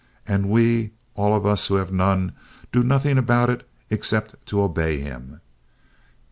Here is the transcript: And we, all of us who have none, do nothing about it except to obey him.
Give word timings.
And 0.27 0.49
we, 0.49 0.93
all 1.13 1.35
of 1.35 1.45
us 1.45 1.67
who 1.67 1.75
have 1.75 1.91
none, 1.93 2.31
do 2.71 2.81
nothing 2.81 3.19
about 3.19 3.51
it 3.51 3.69
except 3.91 4.33
to 4.47 4.63
obey 4.63 4.99
him. 4.99 5.41